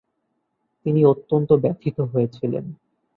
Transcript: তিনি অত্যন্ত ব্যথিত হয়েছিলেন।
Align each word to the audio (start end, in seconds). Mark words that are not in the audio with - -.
তিনি 0.85 1.01
অত্যন্ত 1.05 1.49
ব্যথিত 1.53 1.97
হয়েছিলেন। 2.01 2.65